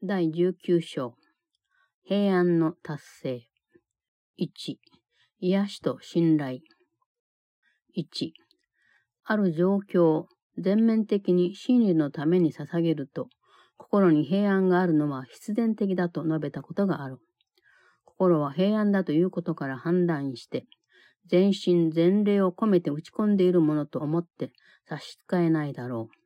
[0.00, 1.16] 第19章
[2.04, 3.42] 平安の達成
[4.40, 4.76] 1
[5.40, 6.60] 癒しと信頼
[7.96, 8.30] 1
[9.24, 13.28] ある状況を全面的に真理のために捧げると
[13.76, 17.18] 心に平安があるのは必然的だと述べたことがある。
[18.04, 20.66] 心は平安だということから判断して、
[21.26, 24.52] 全身全霊を込めて打ち込んでいるものと思って
[24.84, 26.17] 差し支えないだろう。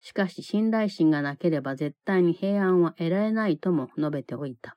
[0.00, 4.76] しかし信頼心がなければ絶対に平安は得られないとも述べておいた。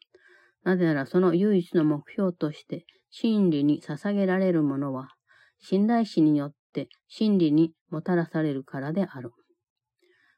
[0.64, 5.10] なぜならその唯一の目標として真理に捧げられるものは、
[5.60, 9.32] 信頼心によって真理にもたらされるからである。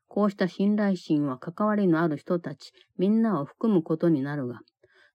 [0.08, 4.59] こうした信頼心は関わりのある人たちみんなを含むことになるが、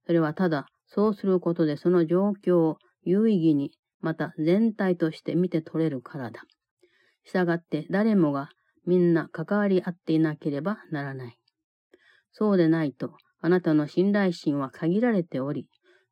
[0.07, 6.43] それはただそうすることでその状況を有意義に、また全体として見て取れるからだ。
[7.24, 8.48] したがって誰もが
[8.88, 11.38] みんな関わり合っていなければならない。
[12.33, 15.68] そうでないと、あなたの信頼心は限られており、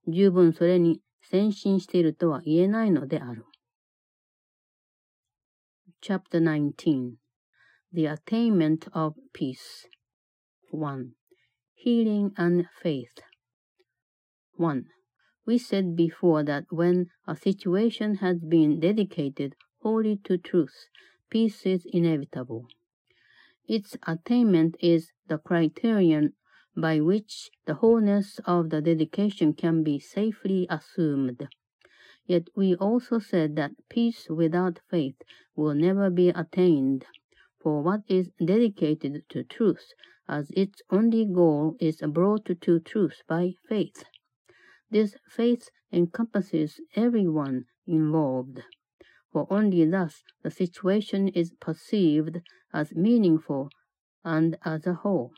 [0.08, 3.46] 十分それに先進しているとは言えないのである。
[6.02, 7.12] Chapter 19
[7.94, 9.88] The Attainment of Peace
[10.70, 11.12] 1.
[11.76, 13.22] Healing and Faith
[14.58, 14.84] 1.
[15.46, 20.74] We said before that when a situation has been dedicated wholly to truth,
[21.30, 22.66] peace is inevitable.
[23.66, 26.32] Its attainment is the criterion
[26.76, 31.48] by which the wholeness of the dedication can be safely assumed.
[32.26, 35.22] Yet we also said that peace without faith
[35.54, 37.06] will never be attained,
[37.60, 39.92] for what is dedicated to truth
[40.28, 44.04] as its only goal is brought to truth by faith.
[44.90, 48.62] This faith encompasses everyone involved
[49.36, 52.40] for only thus the situation is perceived
[52.72, 53.68] as meaningful
[54.24, 55.30] and as a whole,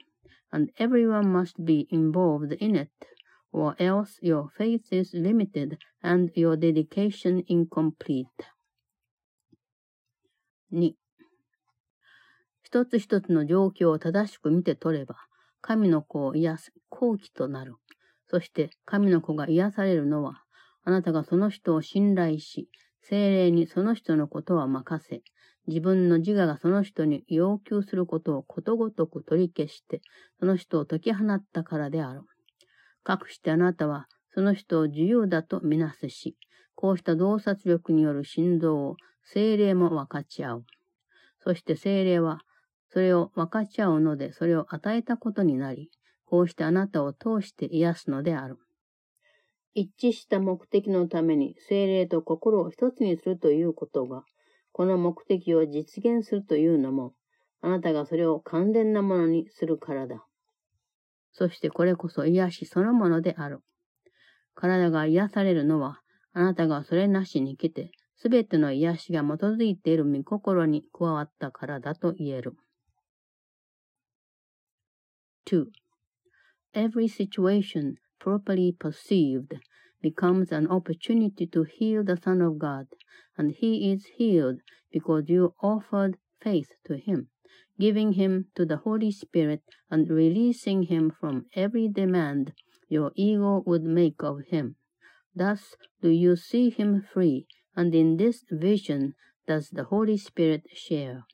[0.53, 2.93] and everyone must be involved in it,
[3.51, 8.29] or else your faith is limited and your dedication incomplete.
[10.73, 10.95] 2.
[12.63, 15.17] 一つ一つの状況を正しく見て取れば、
[15.61, 17.75] 神の子を癒す好機となる。
[18.29, 20.45] そして神の子が癒されるのは、
[20.85, 22.69] あなたがその人を信頼し、
[23.03, 25.23] 精霊にその人のことは任せ、
[25.67, 30.01] 自分の自我がその人に要求することをことごとく取り消して、
[30.41, 32.23] その人を解き放ったからである。
[33.05, 36.37] かくしてあなたは、その人を自由だとみなすし、
[36.75, 40.65] こうした洞察力による心臓を精霊も分かち合う。
[41.41, 42.41] そして精霊は、
[42.91, 45.91] それを分かち合うので、それを与えたことになり、
[46.25, 48.59] こうしてあなたを通して癒すのである。
[49.81, 54.25] 一致した目的のために精霊と心を一つにするということが、
[54.73, 57.15] この目的を実現するというのも、
[57.61, 60.27] あなたがそれを完全なものにするからだ。
[61.31, 63.61] そしてこれこそ癒しそのものである。
[64.57, 66.01] 体が癒されるのは、
[66.33, 72.57] あなたがそれなしに来て、すべての癒しが基づいている御心に加わったからだと言える。
[75.47, 75.67] 2.
[76.75, 79.61] Every situation properly perceived,
[80.01, 82.87] becomes an opportunity to heal the Son of God,
[83.37, 84.61] and he is healed
[84.93, 87.29] because you offered faith to him,
[87.79, 92.53] giving him to the Holy Spirit and releasing him from every demand
[92.89, 94.77] your ego would make of him.
[95.35, 99.15] Thus do you see him free, and in this vision
[99.47, 101.25] does the Holy Spirit share.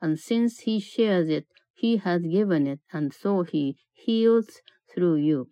[0.00, 4.60] And since he shares it, he has given it, and so he heals
[4.92, 5.48] through you.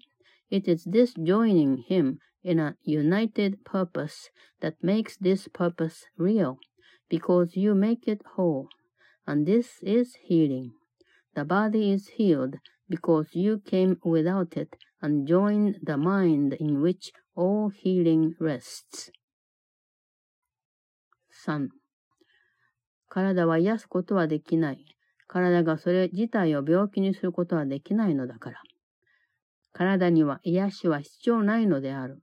[0.50, 4.30] It is this joining him in a united purpose
[4.60, 6.58] that makes this purpose real,
[7.08, 8.68] because you make it whole.
[9.26, 10.72] And this is healing.
[11.34, 12.56] The body is healed
[12.88, 19.10] because you came without it and joined the mind in which all healing rests.
[21.46, 21.68] 3.
[23.08, 24.84] 体は癒すことはできない。
[25.26, 28.62] 体がそれ自体を病気にすることはできないのだから。
[29.72, 32.22] 体には癒しは必要ないのである。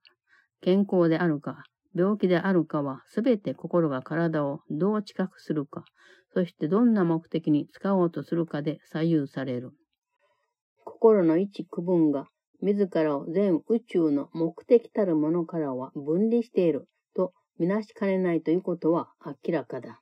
[0.61, 1.63] 健康であるか、
[1.95, 5.85] 病気であるかは、すべて心が体をどう知覚するか、
[6.33, 9.71] そしてどんな目的に使おうとするかで左右される。
[10.85, 12.27] 心の一区分が、
[12.61, 20.01] 自らを全宇宙の目的たるものからは分離しているとみなしかねないということは明らかだ。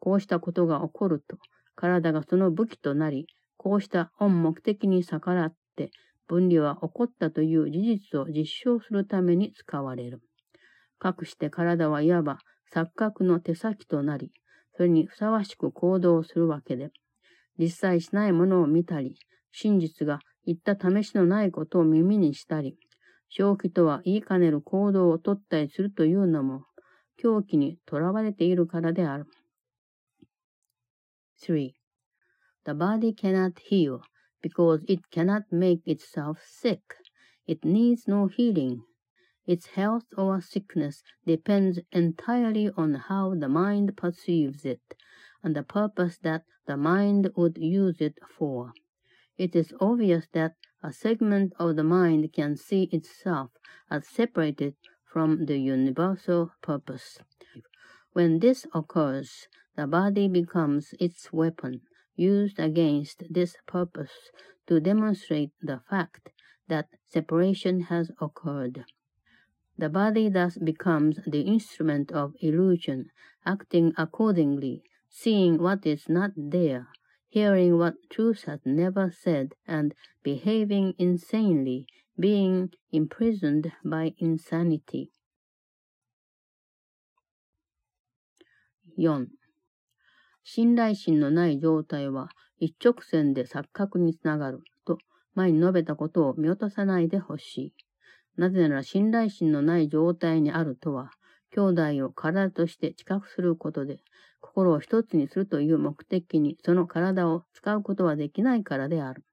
[0.00, 1.38] こうしたことが起こると、
[1.74, 3.26] 体がその武器となり、
[3.56, 5.90] こうした本目的に逆らって
[6.26, 10.22] 分離は起こったという事実を実証するために使われる。
[10.98, 12.38] かくして体はいわば
[12.72, 14.32] 錯覚の手先となり、
[14.76, 16.90] それにふさわしく行動するわけで、
[17.58, 19.16] 実際しないものを見たり、
[19.52, 22.76] 真実が言った試しのないことを耳にしたり、
[23.28, 26.64] 正気とは言いかねる行動をとったりするというのも、
[27.16, 29.26] 狂気にとらわれているからである。
[31.42, 31.72] 3.
[32.64, 34.00] The body cannot heal
[34.44, 36.96] because it cannot make itself sick.
[37.46, 38.82] It needs no healing.
[39.46, 44.82] Its health or sickness depends entirely on how the mind perceives it
[45.42, 48.74] and the purpose that the mind would use it for.
[49.38, 53.50] It is obvious that a segment of the mind can see itself
[53.90, 54.74] as separated
[55.10, 57.18] from the universal purpose.
[58.12, 61.80] When this occurs, the body becomes its weapon,
[62.16, 64.30] used against this purpose
[64.66, 66.30] to demonstrate the fact
[66.68, 68.84] that separation has occurred.
[69.76, 73.10] The body thus becomes the instrument of illusion,
[73.44, 76.88] acting accordingly, seeing what is not there,
[77.28, 81.86] hearing what truth has never said, and behaving insanely,
[82.18, 85.10] being imprisoned by insanity.
[88.96, 89.26] 4.
[90.44, 94.98] 信頼心のない状態は一直線で錯覚につながると
[95.34, 97.72] 前に述べたことを見落とさないでほしい。
[98.36, 101.10] なぜなら信頼心のない状態にあるとは、
[101.50, 101.60] 兄
[102.00, 103.98] 弟を体として知覚することで、
[104.40, 109.24] 心を一つにするという目的にその体を使うことはできないからである。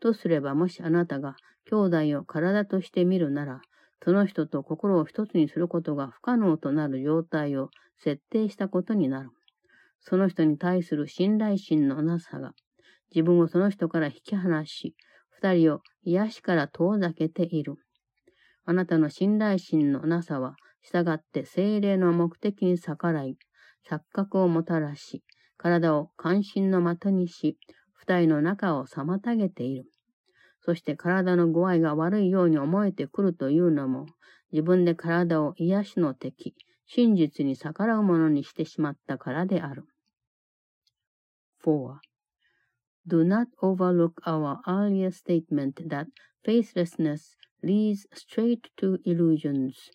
[0.00, 1.36] とすれば、もしあなたが
[1.70, 3.60] 兄弟を体として見るなら、
[4.04, 9.30] その人と心を一つにすることが不可能となる状態を設定したことになる。
[10.04, 12.52] その人に対する信頼心のなさが、
[13.14, 14.94] 自分をその人から引き離し、
[15.30, 17.76] 二人を癒しから遠ざけている。
[18.66, 23.36] あなたの信頼心のなさは、従って精霊の目的に逆らい、
[23.88, 25.22] 錯覚をもたらし、
[25.56, 27.58] 体を関心の的にし、
[27.92, 29.84] 二人の中を妨げている。
[30.60, 34.06] そして体の具合が悪いように思えてくるというのも、
[34.52, 36.54] 自分で体を癒しの敵、
[36.86, 39.84] 真実に逆らうものにしてしまったからである。
[41.64, 42.00] 4.
[43.08, 46.08] Do not overlook our earlier statement that
[46.44, 49.90] faithlessness leads straight to illusions.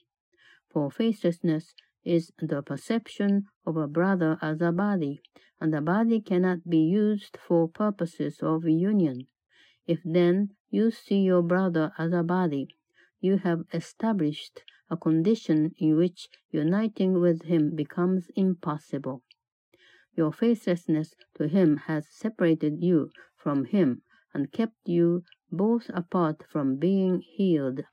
[0.71, 5.21] For faithlessness is the perception of a brother as a body,
[5.61, 9.27] and the body cannot be used for purposes of union.
[9.85, 12.69] If then you see your brother as a body,
[13.19, 19.21] you have established a condition in which uniting with him becomes impossible.
[20.19, 24.01] Your faithlessness to him has separated you from him
[24.33, 27.85] and kept you both apart from being healed.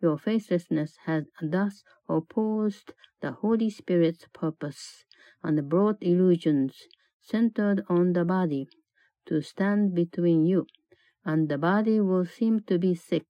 [0.00, 5.04] Your faithlessness has thus opposed the Holy Spirit's purpose
[5.42, 6.88] and brought illusions
[7.20, 8.66] centered on the body
[9.26, 10.66] to stand between you,
[11.26, 13.28] and the body will seem to be sick,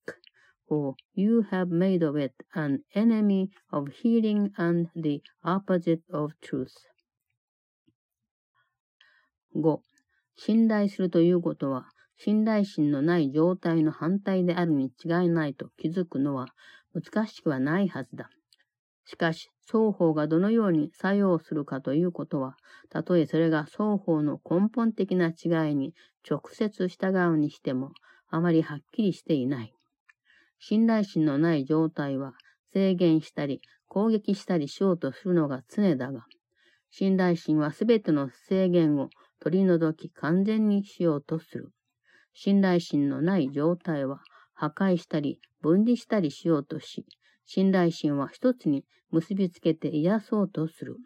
[0.69, 6.76] for you have made of it an enemy of healing and the opposite of truth.
[9.55, 9.82] 5.
[10.37, 11.87] 信頼するということは、
[12.17, 16.49] 信頼心のない状態の反対であるに違いないと気づくのは
[16.94, 18.29] 難しくはないはずだ。
[19.06, 22.56] しかし、双方がどのように作用するかということは、
[22.91, 25.94] たとえそれが双方の根本的な違いに
[26.29, 27.92] 直接従うにしても、
[28.28, 29.75] あまりはっきりしていない。
[30.59, 32.35] 信頼心のない状態は、
[32.73, 36.25] 制限したり、攻撃したりしようとするのが常だが、
[36.90, 41.73] 信頼心はすべての制限を取り除き完全にしようとする。
[42.32, 44.20] 信頼心のない状態は
[44.54, 47.06] 破壊したり分離したりしようとし、
[47.47, 50.97] 信頼心は一つに結びつけて癒そうとする。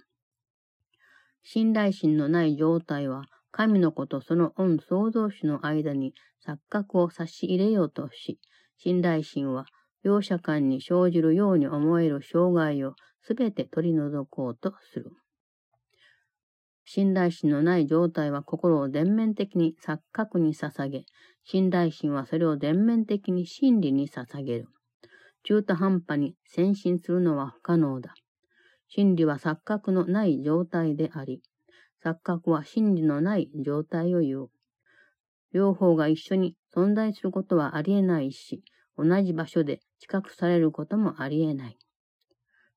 [1.42, 6.14] 信頼心のない状態は神の子とその恩創造主の間に
[6.44, 8.40] 錯覚を差し入れようとし、
[8.78, 9.66] 信頼心は
[10.02, 15.12] 両者間に生じるように思える障害をすべて取り除こうとする。
[16.84, 21.04] 信頼心のない状態は心を全面的に錯覚に捧げ、
[21.44, 24.68] 信頼心はそれを全面的に真理に捧げる。
[25.44, 28.14] 中途半端に先進するのは不可能だ。
[28.88, 31.42] 真理は錯覚のない状態であり、
[32.04, 34.50] 錯覚は真理のない状態を言う。
[35.52, 38.62] 両方が一緒に存在することはありえないし、
[38.96, 41.78] 同じ場所で知覚されることもありえない。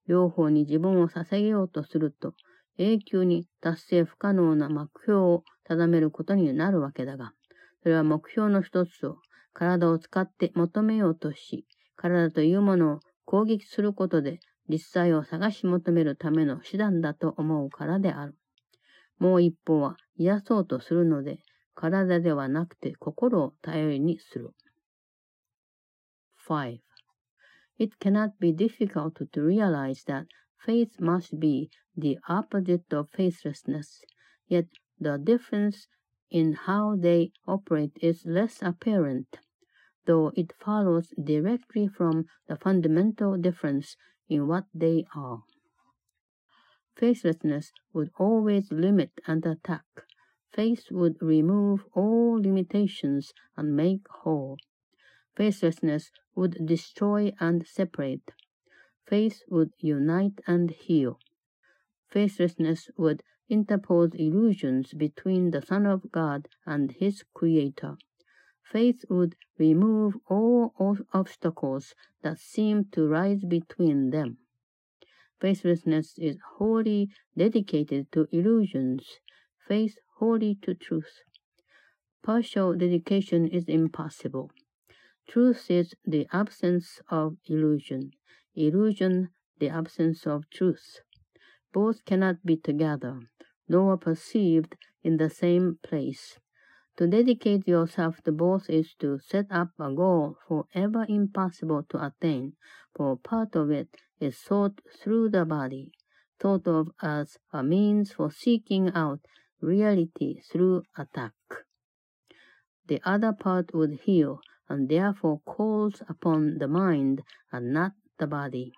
[0.08, 2.34] 両方に自分を捧げようとすると、
[2.78, 7.34] 永久に達成不可能な目標を定めることになるわけだが、
[7.82, 9.18] それは目標の一つを
[9.54, 11.66] 体を使って求めようとし、
[11.96, 18.36] 体というものを攻撃することで実際を探し求めるための手段だと思うからである。
[19.18, 21.40] もう一方は癒そうとするので、
[21.74, 24.52] 体ではなくて心を頼りにする。
[26.48, 26.80] 5.
[27.80, 30.26] It cannot be difficult to realize that
[30.66, 34.02] faith must be the opposite of faithlessness,
[34.48, 34.66] yet
[35.00, 35.88] the difference
[36.30, 39.40] in how they operate is less apparent,
[40.06, 43.96] though it follows directly from the fundamental difference
[44.30, 45.44] in what they are.
[46.96, 49.86] Faithlessness would always limit and attack.
[50.52, 54.58] Faith would remove all limitations and make whole.
[55.36, 58.32] Faithlessness would destroy and separate.
[59.08, 61.18] Faith would unite and heal.
[62.10, 67.96] Faithlessness would interpose illusions between the Son of God and his Creator.
[68.64, 70.74] Faith would remove all
[71.14, 74.38] obstacles that seem to rise between them.
[75.40, 79.20] Faithlessness is wholly dedicated to illusions,
[79.68, 81.22] faith wholly to truth.
[82.24, 84.52] Partial dedication is impossible.
[85.30, 88.12] Truth is the absence of illusion,
[88.58, 91.02] illusion the absence of truth.
[91.72, 93.22] Both cannot be together
[93.68, 96.40] nor perceived in the same place.
[96.98, 102.54] To dedicate yourself to both is to set up a goal forever impossible to attain,
[102.96, 105.92] for part of it is sought through the body,
[106.40, 109.20] thought of as a means for seeking out
[109.62, 111.34] reality through attack.
[112.88, 117.22] The other part would heal, and therefore calls upon the mind
[117.52, 118.72] and not the body.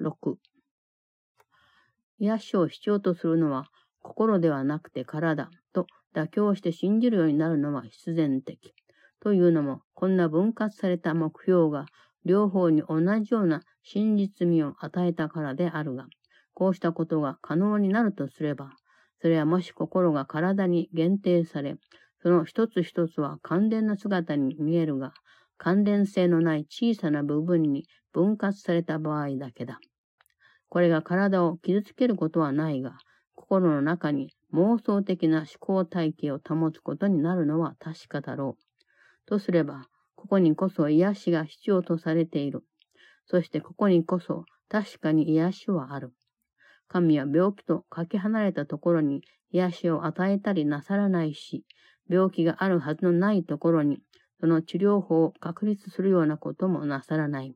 [0.00, 0.36] 6.
[2.18, 3.66] 癒しを必要とするのは
[4.00, 8.74] 心ではなくて体と妥協して信じるようになるのは必然的。
[9.20, 11.86] というのも、こんな分割された目標が
[12.24, 16.06] 両方に同じような真実味を与えたからであるが、
[16.54, 18.70] こうしたことが可能になるとすれば、
[19.20, 21.76] それはもし心が体に限定され、
[22.20, 25.12] その一つ一つは関連な姿に見えるが、
[25.64, 29.78] 関連性のない小さな部分に分割された場合だけだ。
[30.68, 32.98] これが体を傷つけることはないが、
[33.36, 38.62] 心の中に妄想的な思考体系を保つことになるのは確かだろう。
[39.24, 42.64] とすれば、ここにこそ癒しが必要とされている。
[43.26, 46.12] そしてここにこそ確かに癒しはある。
[46.88, 51.64] 神は病気とかけ離れたところに癒しを与えたりなさらないし、
[52.08, 54.02] 病気があるはずのないところに
[54.42, 57.54] その治療法を確立するようなこともなさらない。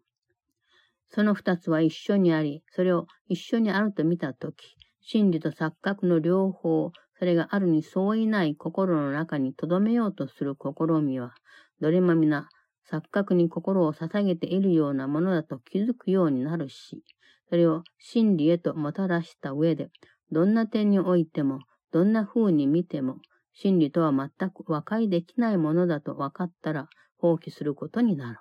[1.10, 11.34] その二つは一緒にあり、それを一緒にあると見たとき、真理と錯覚の両方、それがあるに相違ない心の中に留めようとする試みは、
[11.80, 12.48] どれも皆、
[12.88, 17.02] 錯覚に心を捧げているようなものだと気づくようになるし、
[17.48, 19.90] それを真理へともたらした上で、
[20.30, 21.58] どんな点においても、
[21.90, 23.16] どんな風に見ても、
[23.55, 28.39] 真理とは全く和解できないものだと分かったら放棄することになる。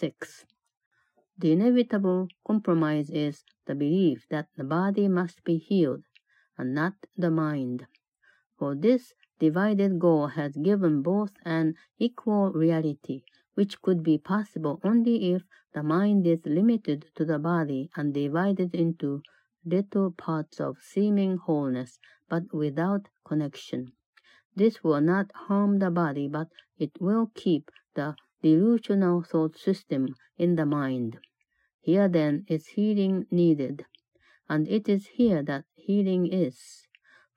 [0.00, 0.46] 6.
[1.38, 6.02] The inevitable compromise is the belief that the body must be healed,
[6.56, 7.86] and not the mind.
[8.58, 15.32] For this divided goal has given both an equal reality, which could be possible only
[15.32, 19.22] if the mind is limited to the body and divided into
[19.67, 23.91] little parts of seeming wholeness, but without connection.
[24.55, 26.47] This will not harm the body, but
[26.77, 30.07] it will keep the delusional thought system
[30.37, 31.17] in the mind.
[31.81, 33.85] Here then is healing needed,
[34.49, 36.87] and it is here that healing is.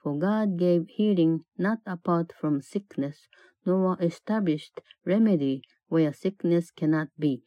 [0.02, 3.28] For God gave healing not apart from sickness,
[3.66, 7.42] nor established remedy where sickness cannot be.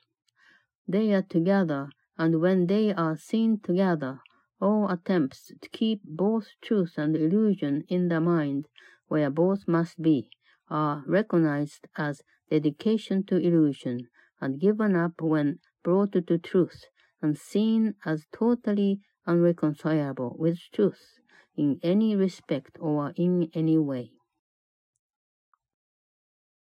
[0.87, 4.19] They are together, and when they are seen together,
[4.62, 8.66] all attempts to keep both truth and illusion in the mind,
[9.08, 10.30] where both must be,
[10.70, 14.08] are recognized as dedication to illusion,
[14.40, 16.84] and given up when brought to truth,
[17.20, 21.20] and seen as totally unreconcilable with truth
[21.56, 24.12] in any respect or in any way.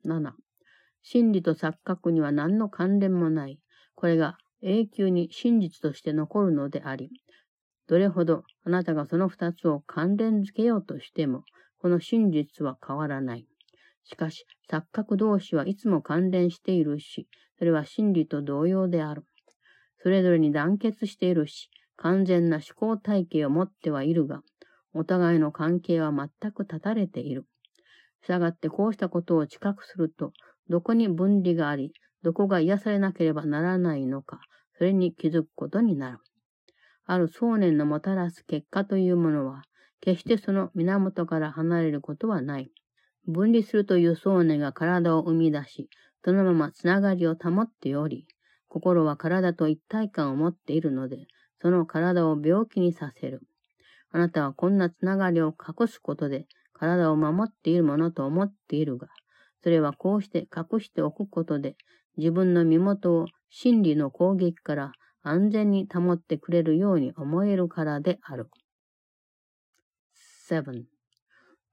[0.05, 0.33] 7.
[1.03, 3.59] 真理と錯覚には何の関連もない。
[3.95, 7.11] これが永久に真実として残るのであり、
[7.94, 11.44] どれほどあなたがその二つを関連づけようとしても、
[11.78, 13.46] この真実は変わらない。
[14.04, 17.28] しかし、錯覚同士はいつも関連しているし、
[17.60, 19.26] それは真理と同様である。
[20.02, 24.42] それぞれに団結しているし、完全な思考体系を持ってはいるが、
[24.96, 27.46] お互いの関係は全く断たれている。
[28.24, 30.34] したがってこうしたことを知覚すると、
[30.68, 34.40] どこに分離があり、どこが癒されなければならないのか、
[34.80, 36.18] それに気づくことになる。
[37.06, 39.64] ある想念のもたらす結果というものは、
[40.02, 42.72] 決してその源から離れることはない。
[43.28, 45.90] 分離するという想念が体を生み出し、
[46.24, 48.28] そのままつながりを保っており、
[48.68, 51.28] 心は体と一体感を持っているので、
[51.62, 53.42] その体を病気にさせる。
[54.12, 59.08] あなたはこんなつながりを隠すことで、体を守っているものと思っているが、
[59.64, 61.76] それはこうして隠しておくことで、
[62.18, 64.92] 自分の身元を真理の攻撃から
[65.23, 68.51] 安全に保ってくれるように思えるからである。
[70.49, 70.87] 7.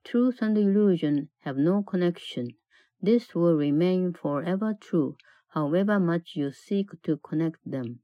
[0.03, 2.55] Truth and illusion have no connection.
[3.01, 5.15] This will remain forever true,
[5.53, 8.01] however much you seek to connect them.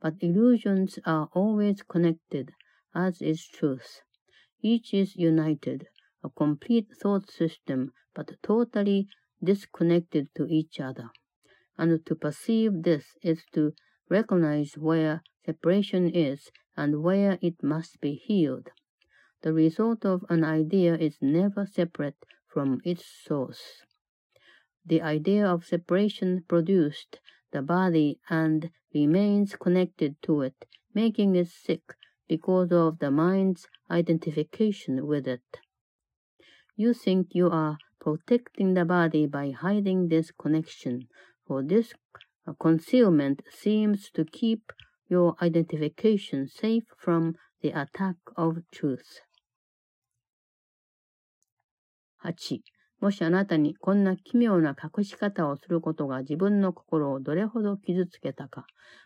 [0.00, 2.52] But illusions are always connected,
[2.94, 4.02] as is truth.
[4.62, 5.88] Each is united,
[6.22, 9.08] a complete thought system, but totally
[9.42, 11.10] disconnected to each other.
[11.76, 13.74] And to perceive this is to
[14.09, 18.69] recognize where separation is and where it must be healed.
[19.41, 23.83] The result of an idea is never separate from its source.
[24.85, 27.19] The idea of separation produced
[27.51, 31.81] the body and remains connected to it, making it sick
[32.27, 35.59] because of the mind's identification with it.
[36.75, 41.07] You think you are protecting the body by hiding this connection,
[41.45, 41.93] for this
[42.55, 44.61] concealment seems to keep
[45.09, 49.21] your identification safe from the attack of truth.
[52.23, 52.61] 8.
[52.99, 58.65] もしあなたにこんな奇妙な隠し方をすることが自分の心をどれほど傷つけたか、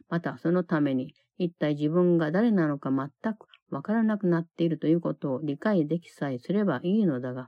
[0.09, 7.47] またそのために一体自分が誰なのか全くわからなくなっているということを理解できさえすればいいのだが、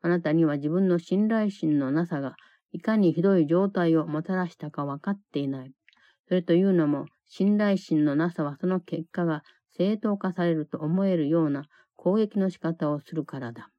[0.00, 2.36] あなたには自分の信頼心のなさが
[2.76, 5.72] いかにひどい状態をもたらしたかわかっていない。
[6.28, 9.42] それというのも、信頼心のなさはその結果が
[9.78, 11.64] 正当化されると思えるような
[11.96, 13.70] 攻撃の仕方をするからだ。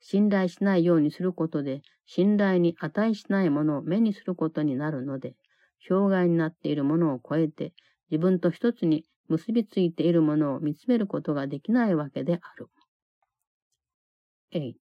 [0.00, 5.36] 信頼しないようにすることで、信頼に値しないものを目にすることになるので、
[5.86, 7.74] 障害になっているものを超えて、
[8.10, 12.70] 自分と一つに結びついているものを見つめることができないわけである。
[14.54, 14.72] 8.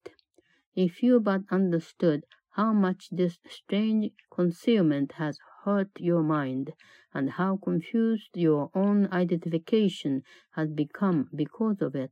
[0.78, 2.22] If you but understood
[2.56, 6.74] how much this strange concealment has hurt your mind,
[7.14, 12.12] and how confused your own identification has become because of it,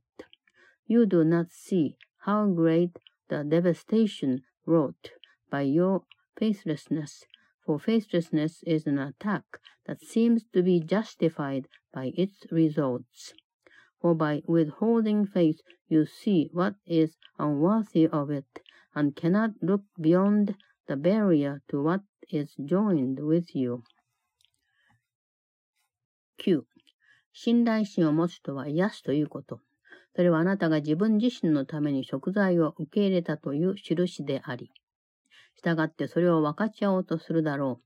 [0.86, 2.98] you do not see how great
[3.28, 5.10] the devastation wrought
[5.50, 6.04] by your
[6.38, 7.24] faithlessness,
[7.64, 9.44] for faithlessness is an attack
[9.86, 13.34] that seems to be justified by its results.
[14.00, 18.62] For by withholding faith you see what is unworthy of it,
[18.94, 20.54] and cannot look beyond
[20.86, 23.82] the barrier to what is joined with you.
[26.38, 26.62] 9.
[27.32, 29.60] 信頼心を持つとは癒すということ。
[30.16, 34.70] それはあなたが自分自身のために食材を受け入れたという印であり、
[35.62, 37.84] 従ってそれを分かち合おうとするだろう。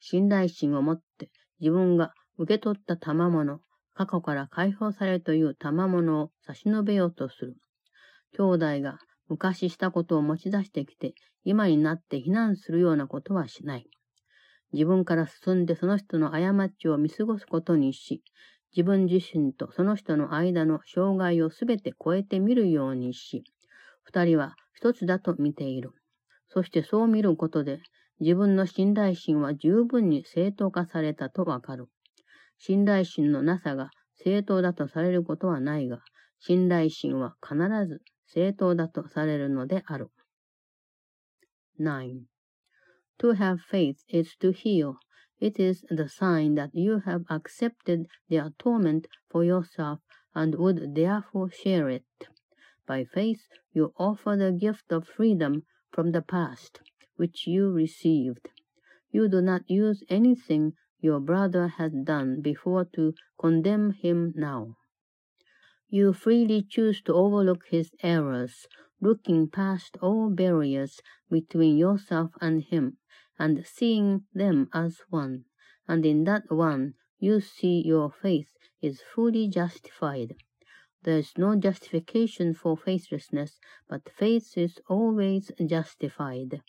[0.00, 3.60] 信頼心を持って自分が受け取った賜物、
[3.94, 7.56] 過去から解放されるという賜物を差し伸べようとする。
[8.36, 11.14] 兄弟が昔したことを持ち出してきて、
[11.44, 13.88] 今になって非難するようなことはしない。
[14.72, 18.22] 自分から進んでその人の過ちを見過ごすことにし、
[18.76, 23.44] 自分自身とその人の間の障害をすべて超えてみるようにし、
[24.02, 25.92] 二人は一つだと見ている。
[26.48, 27.80] そしてそう見ることで、
[28.20, 31.88] 自分の信頼心は十分に正当化されたとわかる。
[32.58, 36.00] 信頼心のなさが正当だとされることはないが、
[36.40, 40.11] 信頼心は必ず正当だとされるのである。
[41.79, 42.23] 9.
[43.19, 44.95] To have faith is to heal.
[45.39, 49.99] It is the sign that you have accepted the atonement for yourself
[50.33, 52.05] and would therefore share it.
[52.85, 56.81] By faith, you offer the gift of freedom from the past,
[57.15, 58.49] which you received.
[59.11, 64.76] You do not use anything your brother has done before to condemn him now.
[65.89, 68.67] You freely choose to overlook his errors,
[68.99, 72.97] looking past all barriers between yourself and him,
[73.37, 75.45] and seeing them as one,
[75.87, 80.35] and in that one you see your faith is fully justified.
[81.03, 86.61] There is no justification for faithlessness, but faith is always justified.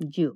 [0.00, 0.34] 10.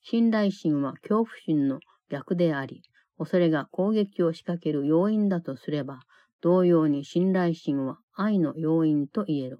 [0.00, 2.82] 信頼心は恐怖心の逆であり、
[3.23, 6.01] 恐れが攻撃を仕掛ける要因だとすれば、
[6.41, 9.59] 同様に信頼心は愛の要因と言える。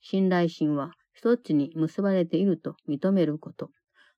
[0.00, 3.70] 信頼心は一つに結ばれていると認めること。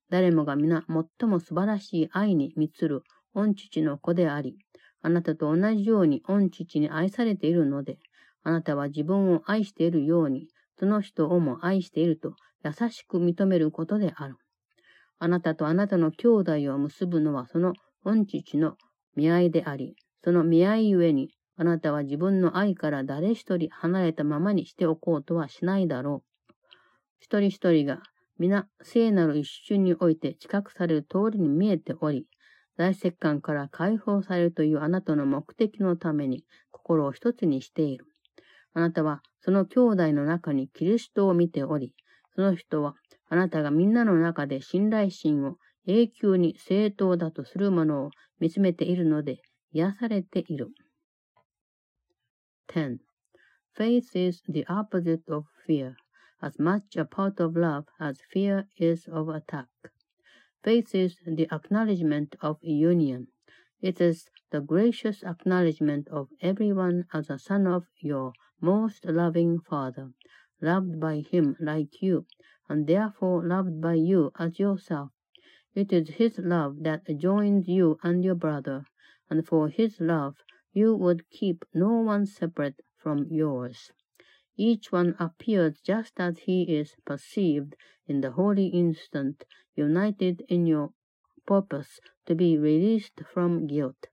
[0.09, 3.03] 誰もが皆最も素晴らしい愛に満つる
[3.35, 4.57] 御父の子であり、
[5.03, 7.99] あなたと同じように御父に愛されているので、
[8.41, 10.47] あなたは自分を愛しているように、
[10.79, 12.33] その人をも愛していると
[12.65, 14.37] 優しく認めることである。
[15.19, 18.77] あなたとあなたの兄弟を結ぶのはその御父の
[19.15, 26.53] 見合いであり、その見合いゆえに、あなたは自分の愛から誰一人離れたままにしておこうとはしないだろう。
[27.19, 28.01] 一人一人が
[28.39, 32.25] 皆聖なる一瞬において知覚される通りに見えており、
[32.77, 38.05] 大石感から解放されるというあなたの目的のために心を一つにしている。
[38.73, 41.93] あなたはその兄弟の中にキリストを見ており、
[42.33, 42.95] その人は
[43.29, 49.40] あなたがみんなの中で信頼心を永久に正当だとするものを見つめているので
[49.72, 50.70] 癒されている。
[52.68, 52.98] 10.
[53.76, 55.94] Faith is the opposite of fear,
[56.40, 59.68] as much a part of love as fear is of attack.
[60.62, 63.28] Faith is the acknowledgement of union.
[63.80, 70.10] It is the gracious acknowledgement of everyone as a son of your most loving Father,
[70.60, 72.26] loved by him like you,
[72.68, 75.10] and therefore loved by you as yourself.
[75.73, 78.85] it is his love that joins you and your brother,
[79.29, 80.35] and for his love
[80.73, 83.91] you would keep no one separate from yours.
[84.57, 90.91] Each one appears just as he is perceived in the holy instant, united in your
[91.45, 94.07] purpose to be released from guilt.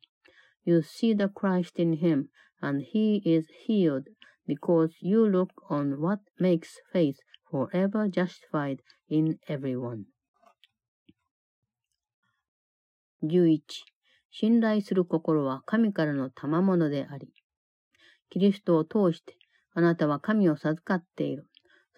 [0.65, 2.31] You see the Christ in him,
[2.63, 4.09] and he is healed
[4.47, 7.19] because you look on what makes faith
[7.51, 10.07] forever justified in everyone.
[13.23, 13.61] 11.
[14.31, 17.33] 信頼する心は神からの賜物であり、
[18.31, 19.37] キリストを通して
[19.75, 21.47] あなたは神を授かっている。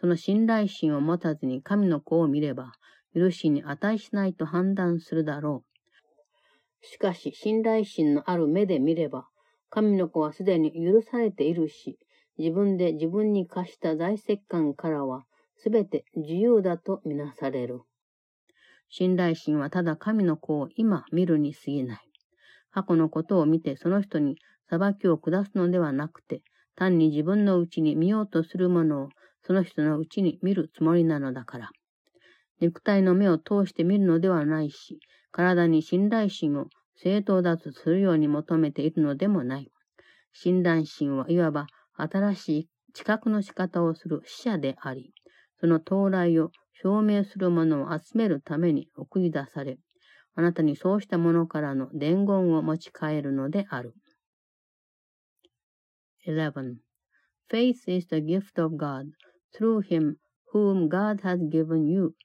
[0.00, 2.72] その信頼心を持たずに神の子を見れば、
[3.14, 5.64] 許しに値しないと判断するだろ
[6.82, 6.86] う。
[6.86, 9.28] しかし、信頼心のある目で見れば、
[9.68, 11.98] 神の子はすでに許されているし、
[12.38, 15.24] 自分で自分に課した大石感からは、
[15.56, 17.82] すべて自由だとみなされる。
[18.90, 22.00] 信頼心はただ神の子を今見るに過ぎない。
[22.72, 24.36] 過去のことを見てその人に
[24.68, 26.42] 裁きを下すのではなくて、
[26.76, 29.08] 単に自分のうちに見ようとするものを
[29.42, 31.70] その人のうちに見るつもりなのだから。
[32.60, 35.00] 肉体の目を通して見るのではないし、
[35.32, 39.70] 体に信頼心を正当だとするように求めているのでもない。
[40.32, 45.12] 信頼心はいわば新しい知覚の仕方をする死者であり、
[45.60, 49.79] その到来を証明するものを集めるために送り出され、
[50.35, 53.93] あなたにそうしたものからの伝言を持ち帰るのである。
[56.27, 56.75] 11.
[57.49, 59.11] Faith is the gift of God
[59.55, 60.15] through him
[60.51, 62.15] whom God has given you.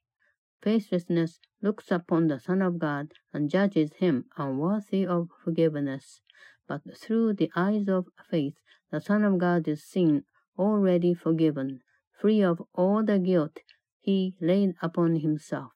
[0.62, 6.20] Faithlessness looks upon the Son of God and judges him unworthy of forgiveness.
[6.66, 8.54] But through the eyes of faith,
[8.90, 10.24] the Son of God is seen
[10.58, 11.80] already forgiven,
[12.20, 13.58] free of all the guilt
[14.05, 15.73] he laid upon himself.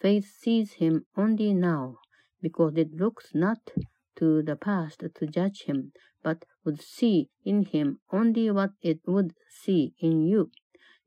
[0.00, 1.98] Faith sees him only now,
[2.42, 3.70] because it looks not
[4.16, 9.32] to the past to judge him, but would see in him only what it would
[9.48, 10.50] see in you.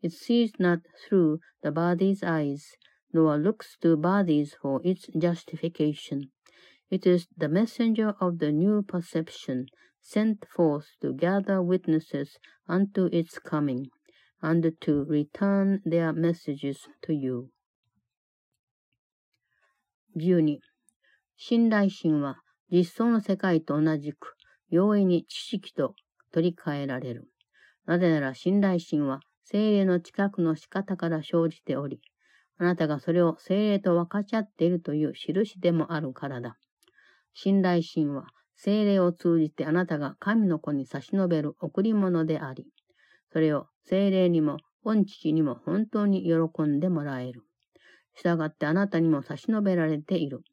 [0.01, 2.77] It sees not through the body's eyes,
[3.11, 6.31] nor looks to bodies for its justification.
[6.89, 9.67] It is the messenger of the new perception,
[9.99, 13.87] sent forth to gather witnesses unto its coming,
[14.43, 17.49] and to return their messages to you.
[20.15, 20.59] 12.
[21.37, 24.35] 信頼心は実相の世界と同じく
[24.69, 25.95] 容易に知識と
[26.31, 27.29] 取り替えられる。
[27.85, 32.01] なぜなら信頼心は精霊の近くの仕方から生じており、
[32.57, 36.57] あなたがそれを精霊と分かち合っているという印でもあるからだ。
[37.33, 42.67] 信頼心は精霊を通じてあなたが神の子に差し伸べる贈り物であり、
[43.31, 47.43] それを精霊にも御父にも本当に喜んでもらえる。
[48.15, 50.43] 従ってあなたにも差し伸べられている。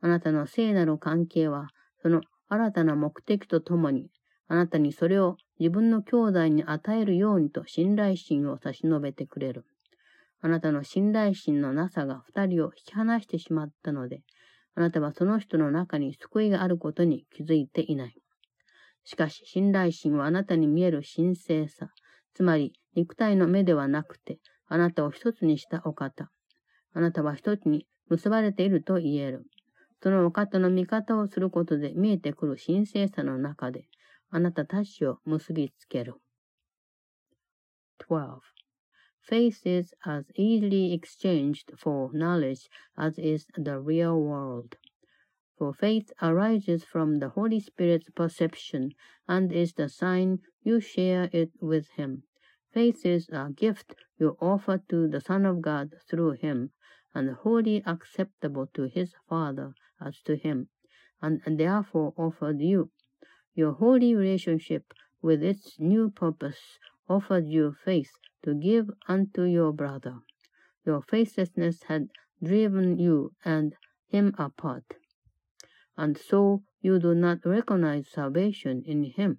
[0.00, 1.68] あなたの聖なる関係は、
[2.02, 4.10] その新たな目的とともに、
[4.48, 9.64] あなたにそれを自分の兄弟に与えるようにと信頼心を差し伸べてくれる。
[10.40, 14.22] あなたの信頼心のなさが二人を引き離してしまったので、
[14.74, 18.14] あなたはその人の中に救いがあることに気づいていない。
[19.04, 21.90] しかし、信頼心はあなたに見える神聖さ、
[22.36, 26.30] つまり肉体の目ではなくて、あなたを一つにしたお方。
[26.92, 29.46] あなたは一つに結ばれていると言える。
[30.02, 33.88] そのお方の見方をすることで見えてくる神聖さの中で、
[34.28, 36.16] あなたたちを結びつける。
[38.06, 38.40] 12.
[39.26, 42.68] Faith is as easily exchanged for knowledge
[42.98, 44.76] as is the real world.
[45.58, 48.92] For faith arises from the Holy Spirit's perception
[49.26, 52.24] and is the sign you share it with Him.
[52.72, 56.72] Faith is a gift you offer to the Son of God through Him,
[57.14, 60.68] and wholly acceptable to His Father as to Him,
[61.22, 62.90] and therefore offered you.
[63.54, 64.92] Your holy relationship
[65.22, 70.18] with its new purpose offered you faith to give unto your brother.
[70.84, 72.10] Your faithlessness had
[72.42, 73.74] driven you and
[74.08, 74.84] him apart
[75.96, 79.38] and so you do not recognize salvation in him.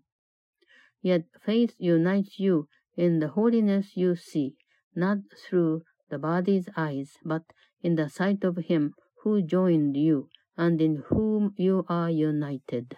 [1.01, 4.55] Yet faith unites you in the holiness you see,
[4.95, 7.43] not through the body's eyes, but
[7.81, 8.93] in the sight of him
[9.23, 12.97] who joined you, and in whom you are united.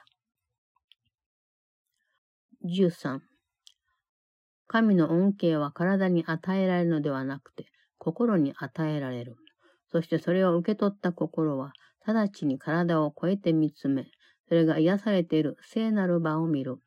[2.64, 3.22] 13.
[4.68, 7.66] 神の恩恵は体に与えられるのではなくて、
[7.98, 9.36] 心に与えられる。
[9.92, 11.74] そしてそれを受け取った心は、
[12.14, 14.08] 直ちに体を超えて見つめ、
[14.48, 16.78] それが癒されている聖なる場を見る。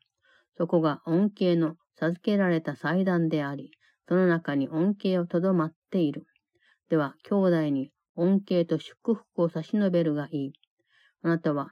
[0.57, 3.71] そこが恩恵の授けられた祭壇であり、
[4.07, 6.25] その中に恩恵をとどまっている。
[6.89, 10.53] では、兄弟に恩恵と祝福を差し伸べるがいい。
[11.21, 11.71] あなたは、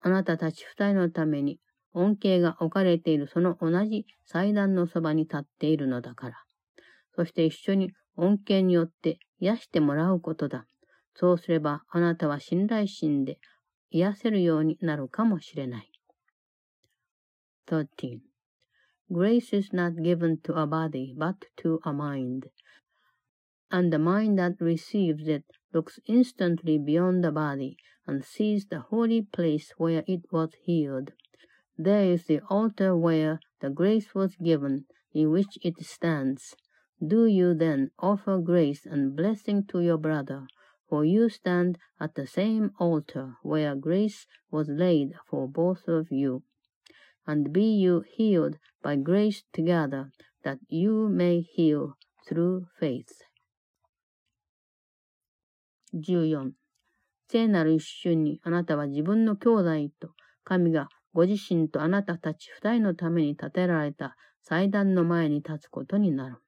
[0.00, 1.58] あなたたち二人のために
[1.92, 6.36] 恩恵が置かれているその同じ祭壇のそばに立っているのだから。
[7.16, 10.66] そして一緒に恩恵によって癒してもらうことだ。
[11.19, 13.39] そうすればあなたは信頼心で
[13.89, 15.91] 癒せるようになるかもしれない。
[17.67, 18.19] 13.
[19.11, 22.49] Grace is not given to a body, but to a mind.
[23.69, 27.77] And the mind that receives it looks instantly beyond the body
[28.07, 31.11] and sees the holy place where it was healed.
[31.77, 36.55] There is the altar where the grace was given, in which it stands.
[37.05, 40.47] Do you then offer grace and blessing to your brother,
[40.90, 46.42] for you stand at the same altar where grace was laid for both of you.
[47.26, 50.10] And be you healed by grace together,
[50.42, 51.94] that you may heal
[52.26, 53.22] through faith.
[55.94, 56.52] 14.
[57.28, 66.38] 聖なる一瞬にあなたは自分の兄弟と神がご自身とあなたたち二人のために建てられた祭壇の前に立つことになる。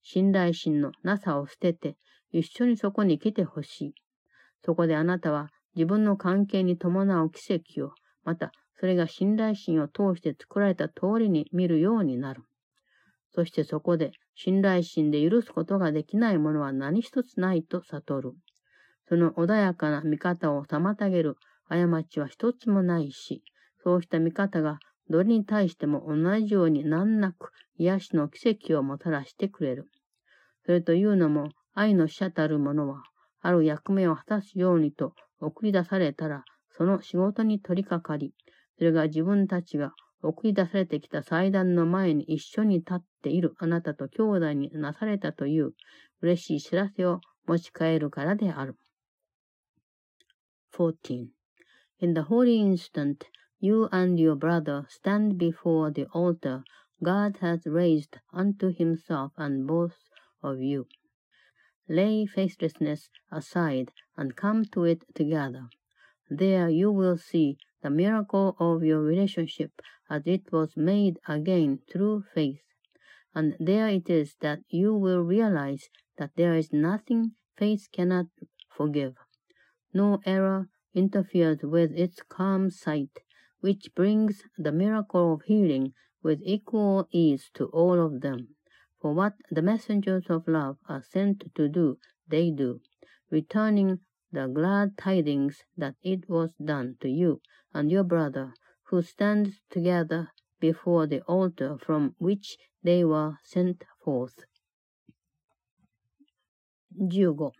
[0.00, 1.96] 信頼心のなさを捨てて
[2.36, 3.94] 一緒にそこに来てほしい。
[4.64, 7.92] そこであなたは自分の関係に伴う奇跡を、
[8.24, 12.42] またそれが信頼心を通して作られた通りに見るようになる。
[13.30, 18.32] そしてそこで信頼心で許すことができないものは何一つないと悟る。
[19.08, 21.36] その穏やかな見方を妨げる
[21.68, 23.44] 過ちは一つもないし、
[23.82, 29.88] そうした見方がどれに対しても同じように難なく癒しの奇跡をもたらしてくれる。
[30.64, 33.02] それというのも、愛の使者たる者は、
[33.40, 38.32] ある役目を果たすようにと送り出されたら、その仕事に取り掛かり、
[38.78, 45.72] それが自分たちが送り出されてきた祭壇の前に一緒に立っているあなたと兄弟になされたという
[46.22, 48.76] 嬉しい知らせを持ち帰るからである。
[50.72, 51.28] 14.
[52.00, 53.26] In the holy instant,
[53.60, 56.62] you and your brother stand before the altar
[57.02, 59.92] God has raised unto himself and both
[60.42, 60.86] of you.
[61.88, 65.68] Lay faithlessness aside and come to it together.
[66.30, 72.24] There you will see the miracle of your relationship as it was made again through
[72.34, 72.62] faith.
[73.34, 78.26] And there it is that you will realize that there is nothing faith cannot
[78.70, 79.16] forgive.
[79.92, 83.18] No error interferes with its calm sight,
[83.60, 85.92] which brings the miracle of healing
[86.22, 88.56] with equal ease to all of them.
[89.03, 91.97] For what the messengers of love are sent to do,
[92.27, 92.81] they do,
[93.29, 93.99] returning
[94.31, 97.41] the glad tidings that it was done to you
[97.73, 98.53] and your brother,
[98.85, 104.45] who stands together before the altar from which they were sent forth.
[106.97, 107.51] 15.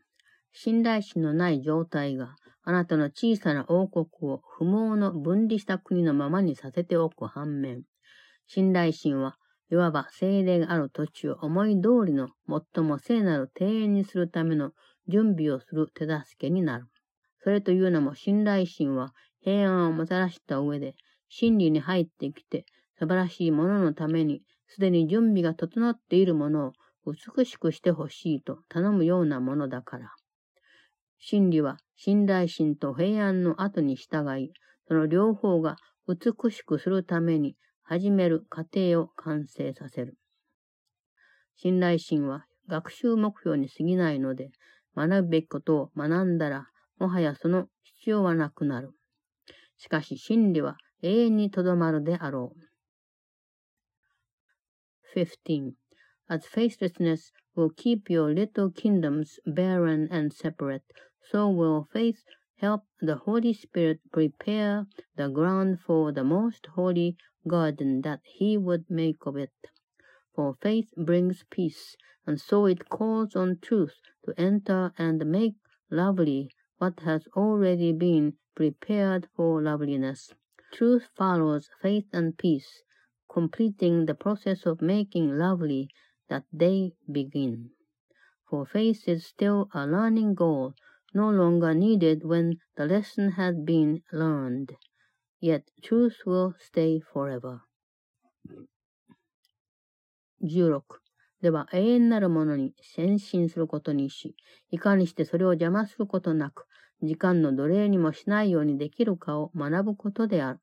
[0.52, 7.84] 信頼心のない状態があなたの小さな王国を不毛の分離した国のままにさせておく反面、
[8.48, 9.38] 信頼心は
[9.71, 12.29] いわば精霊がある土地を思い通りの
[12.75, 14.73] 最も聖なる庭園にするための
[15.09, 16.87] 準備をする手助けになる。
[17.43, 20.95] それというのも信頼心は平安をもたらした上で
[21.29, 22.65] 真理に入ってきて
[22.99, 26.73] 素晴らしいもののためにすでに準備が整っているものを
[27.07, 30.11] 美しくしてほしいと頼むようなものだから。
[31.19, 34.53] 真理は信頼心と平安の後に従い、
[34.89, 40.17] その両方が美しくするために始める過程を完成させる。
[41.57, 44.51] 信頼心は学習目標に過ぎないので、
[44.97, 46.69] 学ぶべきことを学んだら、
[46.99, 48.93] もはやその必要はなくなる。
[49.77, 52.75] しかし真理は永遠にとどまるであろう。
[55.15, 55.73] 15.
[56.29, 60.83] As faithlessness will keep your little kingdoms barren and separate,
[61.31, 62.17] so will faith
[62.57, 67.17] help the Holy Spirit prepare the ground for the most holy
[67.47, 69.53] garden that He would make of it.
[70.35, 75.55] For faith brings peace, and so it calls on truth to enter and make
[75.91, 80.33] lovely what has already been prepared for loveliness.
[80.73, 82.83] Truth follows faith and peace,
[83.31, 85.89] completing the process of making lovely
[86.29, 87.71] that they begin.
[88.49, 90.75] For faith is still a learning goal,
[91.15, 94.77] no longer needed when the lesson has been learned.
[95.45, 97.61] Yet truth will stay forever.
[100.43, 100.83] 16.
[101.43, 104.35] では永遠なるものに先進することにし、
[104.71, 106.65] いかにしてそれを邪魔することなく、
[107.03, 110.61] 時間の奴隷にもしないようにできるかを学ぶことである。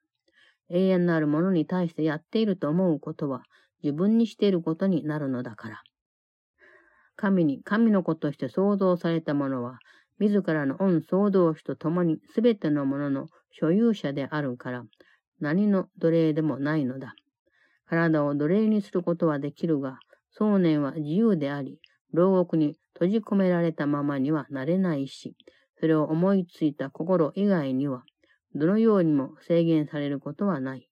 [0.70, 3.44] 永遠なるものに対してやっていると思うことは、
[3.84, 5.84] 自分にしていることになるのだから。
[7.16, 9.78] 神に神の子として創造されたものは、
[10.22, 14.84] 自らの恩創造主と共にすべてのものの所有者であるから、
[15.40, 17.16] 何の奴隷でもないのだ。
[17.88, 19.98] 体を奴隷にすることはできるが、
[20.30, 21.80] 想念は自由であり、
[22.14, 25.36] 牢獄に閉じ込められたままにはなれないし、
[25.80, 28.04] それを思いついた心以外には、
[28.54, 30.88] どのようにも制限されることはない。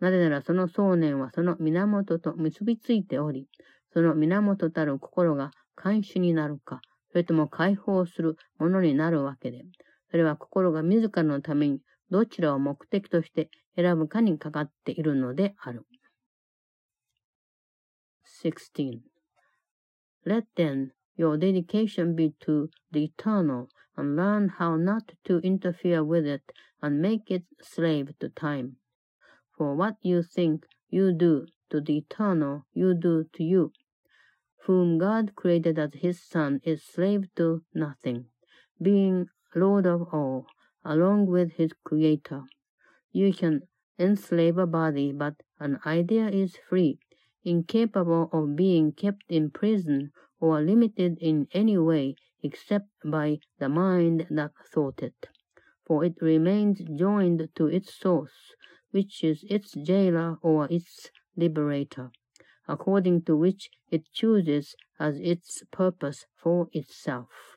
[0.00, 3.48] なぜならその想念はその源と結びついており、
[3.92, 9.64] その源たる心が監守になるか、それとも解放するものになるわけで、
[10.10, 15.86] それは心が自らのためにどちらを目的として選ぶかにかかっているのである。
[18.42, 19.00] 16.
[20.26, 26.26] Let then your dedication be to the eternal, and learn how not to interfere with
[26.26, 26.42] it
[26.82, 28.76] and make it slave to time.
[29.56, 33.72] For what you think you do to the eternal, you do to you.
[34.66, 38.26] Whom God created as his son is slave to nothing,
[38.82, 40.46] being Lord of all,
[40.84, 42.42] along with his creator.
[43.12, 46.98] You can enslave a body, but an idea is free
[47.44, 54.26] incapable of being kept in prison or limited in any way except by the mind
[54.28, 55.28] that thought it,
[55.84, 58.52] for it remains joined to its source,
[58.90, 62.10] which is its jailer or its liberator,
[62.66, 67.55] according to which it chooses as its purpose for itself.